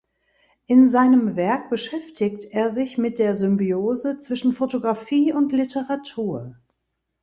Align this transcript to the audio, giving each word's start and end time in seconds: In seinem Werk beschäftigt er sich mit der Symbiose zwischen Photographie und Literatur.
In 0.65 0.87
seinem 0.87 1.35
Werk 1.35 1.69
beschäftigt 1.69 2.45
er 2.45 2.71
sich 2.71 2.97
mit 2.97 3.19
der 3.19 3.35
Symbiose 3.35 4.17
zwischen 4.17 4.51
Photographie 4.51 5.31
und 5.31 5.51
Literatur. 5.51 6.55